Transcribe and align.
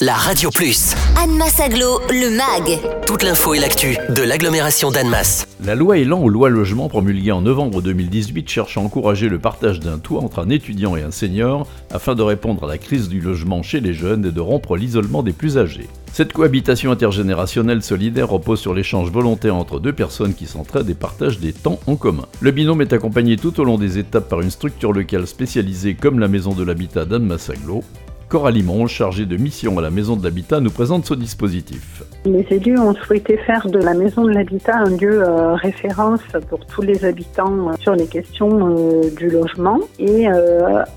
la 0.00 0.14
Radio 0.14 0.48
Plus. 0.50 0.94
Annemasse 1.22 1.60
Aglo, 1.60 2.00
le 2.08 2.30
MAG. 2.30 2.80
Toute 3.06 3.22
l'info 3.22 3.52
et 3.52 3.58
l'actu 3.58 3.98
de 4.08 4.22
l'agglomération 4.22 4.90
d'Annemasse. 4.90 5.46
La 5.62 5.74
loi 5.74 5.98
Élan 5.98 6.22
ou 6.22 6.30
loi 6.30 6.48
logement 6.48 6.88
promulguée 6.88 7.32
en 7.32 7.42
novembre 7.42 7.82
2018 7.82 8.48
cherche 8.48 8.78
à 8.78 8.80
encourager 8.80 9.28
le 9.28 9.38
partage 9.38 9.78
d'un 9.78 9.98
toit 9.98 10.22
entre 10.22 10.38
un 10.38 10.48
étudiant 10.48 10.96
et 10.96 11.02
un 11.02 11.10
senior 11.10 11.66
afin 11.90 12.14
de 12.14 12.22
répondre 12.22 12.64
à 12.64 12.68
la 12.68 12.78
crise 12.78 13.10
du 13.10 13.20
logement 13.20 13.62
chez 13.62 13.80
les 13.80 13.92
jeunes 13.92 14.24
et 14.24 14.32
de 14.32 14.40
rompre 14.40 14.74
l'isolement 14.74 15.22
des 15.22 15.32
plus 15.32 15.58
âgés. 15.58 15.88
Cette 16.14 16.32
cohabitation 16.32 16.92
intergénérationnelle 16.92 17.82
solidaire 17.82 18.30
repose 18.30 18.60
sur 18.60 18.72
l'échange 18.72 19.10
volontaire 19.10 19.54
entre 19.54 19.80
deux 19.80 19.92
personnes 19.92 20.34
qui 20.34 20.46
s'entraident 20.46 20.88
et 20.88 20.94
partagent 20.94 21.40
des 21.40 21.52
temps 21.52 21.78
en 21.86 21.96
commun. 21.96 22.24
Le 22.40 22.52
binôme 22.52 22.80
est 22.80 22.94
accompagné 22.94 23.36
tout 23.36 23.60
au 23.60 23.64
long 23.64 23.76
des 23.76 23.98
étapes 23.98 24.30
par 24.30 24.40
une 24.40 24.50
structure 24.50 24.94
locale 24.94 25.26
spécialisée 25.26 25.94
comme 25.94 26.18
la 26.18 26.28
Maison 26.28 26.54
de 26.54 26.64
l'Habitat 26.64 27.04
d'Anne 27.04 27.26
Massaglo, 27.26 27.84
Coralie 28.30 28.62
Monge, 28.62 28.92
chargée 28.92 29.26
de 29.26 29.36
mission 29.36 29.76
à 29.80 29.82
la 29.82 29.90
Maison 29.90 30.14
de 30.14 30.22
l'Habitat, 30.22 30.60
nous 30.60 30.70
présente 30.70 31.04
ce 31.04 31.14
dispositif. 31.14 32.04
Les 32.24 32.46
élus 32.48 32.78
ont 32.78 32.94
souhaité 32.94 33.36
faire 33.38 33.66
de 33.66 33.80
la 33.80 33.92
Maison 33.92 34.24
de 34.24 34.30
l'Habitat 34.30 34.76
un 34.76 34.96
lieu 34.96 35.20
euh, 35.20 35.54
référence 35.54 36.20
pour 36.48 36.64
tous 36.64 36.82
les 36.82 37.04
habitants 37.04 37.70
euh, 37.70 37.72
sur 37.80 37.96
les 37.96 38.06
questions 38.06 38.68
euh, 38.76 39.10
du 39.16 39.30
logement 39.30 39.80
et 39.98 40.28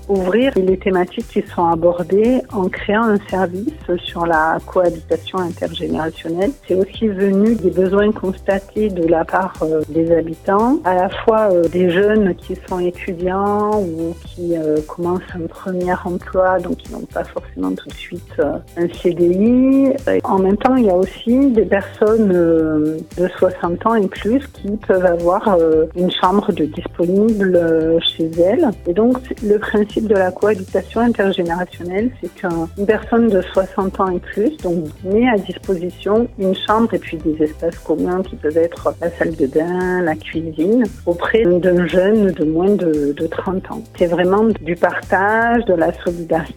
ouvrir 0.08 0.52
les 0.54 0.78
thématiques 0.78 1.26
qui 1.26 1.42
sont 1.42 1.66
abordées 1.66 2.40
en 2.52 2.68
créant 2.68 3.02
un 3.02 3.18
service 3.28 3.72
sur 4.04 4.26
la 4.26 4.58
cohabitation 4.64 5.38
intergénérationnelle. 5.38 6.52
C'est 6.68 6.76
aussi 6.76 7.08
venu 7.08 7.56
des 7.56 7.70
besoins 7.70 8.12
constatés 8.12 8.90
de 8.90 9.08
la 9.08 9.24
part 9.24 9.54
des 9.88 10.12
habitants, 10.12 10.78
à 10.84 10.94
la 10.94 11.08
fois 11.08 11.48
des 11.72 11.90
jeunes 11.90 12.34
qui 12.36 12.54
sont 12.68 12.78
étudiants 12.78 13.80
ou 13.80 14.14
qui 14.24 14.54
commencent 14.86 15.22
un 15.34 15.46
premier 15.48 15.94
emploi, 16.04 16.60
donc 16.60 16.76
qui 16.76 16.92
n'ont 16.92 17.00
pas 17.00 17.23
forcément 17.24 17.72
tout 17.72 17.88
de 17.88 17.94
suite 17.94 18.32
euh, 18.38 18.58
un 18.76 18.88
CDI. 18.88 19.92
En 20.24 20.38
même 20.38 20.56
temps, 20.56 20.76
il 20.76 20.86
y 20.86 20.90
a 20.90 20.94
aussi 20.94 21.50
des 21.50 21.64
personnes 21.64 22.32
euh, 22.34 22.98
de 23.18 23.28
60 23.38 23.86
ans 23.86 23.94
et 23.94 24.06
plus 24.06 24.46
qui 24.48 24.76
peuvent 24.86 25.04
avoir 25.04 25.48
euh, 25.48 25.86
une 25.96 26.10
chambre 26.10 26.52
disponible 26.52 27.60
chez 28.00 28.30
elles. 28.40 28.70
Et 28.86 28.92
donc, 28.92 29.18
le 29.42 29.58
principe 29.58 30.06
de 30.06 30.14
la 30.14 30.30
cohabitation 30.30 31.00
intergénérationnelle, 31.00 32.10
c'est 32.20 32.32
qu'une 32.34 32.86
personne 32.86 33.28
de 33.28 33.40
60 33.40 34.00
ans 34.00 34.10
et 34.10 34.20
plus 34.20 34.56
donc, 34.58 34.84
met 35.04 35.28
à 35.28 35.36
disposition 35.36 36.28
une 36.38 36.54
chambre 36.54 36.92
et 36.94 36.98
puis 36.98 37.16
des 37.18 37.42
espaces 37.42 37.78
communs 37.78 38.22
qui 38.22 38.36
peuvent 38.36 38.56
être 38.56 38.94
la 39.00 39.10
salle 39.10 39.34
de 39.36 39.46
bain, 39.46 40.02
la 40.02 40.14
cuisine, 40.14 40.84
auprès 41.06 41.42
d'un 41.42 41.86
jeune 41.86 42.32
de 42.32 42.44
moins 42.44 42.74
de 42.74 43.14
30 43.26 43.70
ans. 43.70 43.82
C'est 43.98 44.06
vraiment 44.06 44.44
du 44.44 44.76
partage, 44.76 45.64
de 45.66 45.74
la 45.74 45.92
solidarité, 45.92 46.54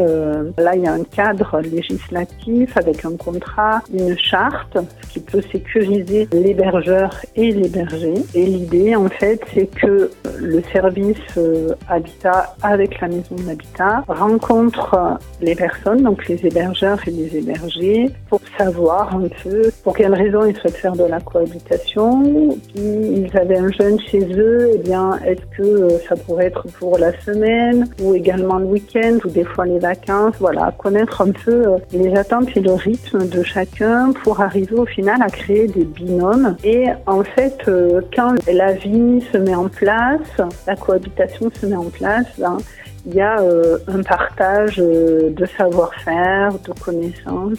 euh, 0.00 0.50
là, 0.58 0.74
il 0.74 0.82
y 0.82 0.86
a 0.86 0.92
un 0.92 1.04
cadre 1.04 1.60
législatif 1.60 2.76
avec 2.76 3.04
un 3.04 3.16
contrat, 3.16 3.82
une 3.92 4.18
charte, 4.18 4.78
qui 5.10 5.20
peut 5.20 5.42
sécuriser 5.52 6.28
l'hébergeur 6.32 7.14
et 7.36 7.52
l'hébergé. 7.52 8.14
Et 8.34 8.46
l'idée, 8.46 8.96
en 8.96 9.08
fait, 9.08 9.40
c'est 9.54 9.66
que 9.66 10.10
le 10.38 10.62
service 10.72 11.16
euh, 11.36 11.68
habitat 11.88 12.54
avec 12.62 13.00
la 13.00 13.08
maison 13.08 13.36
d'habitat 13.46 14.04
rencontre 14.08 15.18
les 15.40 15.54
personnes, 15.54 16.02
donc 16.02 16.26
les 16.28 16.44
hébergeurs 16.44 16.98
et 17.06 17.10
les 17.10 17.36
hébergés, 17.36 18.10
pour 18.28 18.40
savoir 18.58 19.14
un 19.16 19.28
peu 19.42 19.70
pour 19.82 19.96
quelles 19.96 20.14
raisons 20.14 20.44
ils 20.44 20.56
souhaitent 20.56 20.76
faire 20.76 20.96
de 20.96 21.04
la 21.04 21.20
cohabitation. 21.20 22.58
S'ils 22.74 23.36
avaient 23.36 23.58
un 23.58 23.70
jeune 23.72 23.98
chez 24.00 24.24
eux, 24.36 24.70
eh 24.74 24.78
bien, 24.78 25.18
est-ce 25.24 25.56
que 25.56 25.62
euh, 25.62 25.98
ça 26.08 26.16
pourrait 26.16 26.46
être 26.46 26.66
pour 26.78 26.98
la 26.98 27.18
semaine 27.20 27.88
ou 28.02 28.14
également 28.14 28.58
le 28.58 28.66
week-end 28.66 29.18
ou 29.24 29.28
des 29.28 29.44
fois 29.44 29.66
les 29.66 29.73
vacances, 29.78 30.34
voilà, 30.38 30.72
connaître 30.78 31.22
un 31.22 31.30
peu 31.30 31.66
euh, 31.66 31.78
les 31.92 32.14
attentes 32.16 32.56
et 32.56 32.60
le 32.60 32.72
rythme 32.72 33.26
de 33.26 33.42
chacun 33.42 34.12
pour 34.22 34.40
arriver 34.40 34.74
au 34.74 34.86
final 34.86 35.22
à 35.22 35.28
créer 35.28 35.68
des 35.68 35.84
binômes. 35.84 36.56
Et 36.64 36.86
en 37.06 37.22
fait, 37.22 37.58
euh, 37.68 38.00
quand 38.14 38.34
la 38.52 38.72
vie 38.72 39.22
se 39.32 39.38
met 39.38 39.54
en 39.54 39.68
place, 39.68 40.20
la 40.66 40.76
cohabitation 40.76 41.50
se 41.60 41.66
met 41.66 41.76
en 41.76 41.90
place, 41.90 42.26
ben, 42.38 42.58
il 43.06 43.14
y 43.14 43.20
a 43.20 43.40
euh, 43.40 43.78
un 43.86 44.02
partage 44.02 44.76
de 44.76 45.46
savoir-faire, 45.58 46.52
de 46.52 46.72
connaissances, 46.80 47.58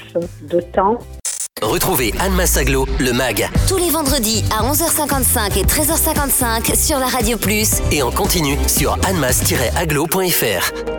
de 0.50 0.60
temps. 0.60 1.00
Retrouvez 1.62 2.14
Anne 2.20 2.34
Massaglo, 2.34 2.86
le 3.00 3.14
MAG. 3.14 3.50
Tous 3.68 3.78
les 3.78 3.90
vendredis 3.90 4.44
à 4.52 4.64
11h55 4.70 5.58
et 5.58 5.64
13h55 5.64 6.76
sur 6.76 7.00
la 7.00 7.08
Radio 7.08 7.38
Plus. 7.38 7.82
Et 7.92 8.04
en 8.04 8.12
continu 8.12 8.58
sur 8.68 8.94
annemass-aglo.fr. 9.08 10.95